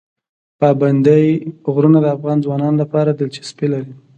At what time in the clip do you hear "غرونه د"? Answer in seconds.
1.73-2.07